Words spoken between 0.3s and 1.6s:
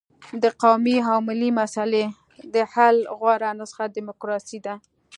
د قومي او ملي